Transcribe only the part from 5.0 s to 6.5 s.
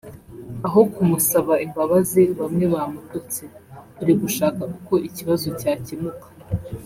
ikibazo cyakemuka